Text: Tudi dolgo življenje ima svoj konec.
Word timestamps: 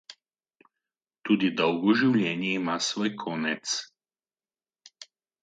Tudi 1.29 1.51
dolgo 1.59 1.93
življenje 1.99 2.49
ima 2.61 2.79
svoj 2.87 3.13
konec. 3.27 3.77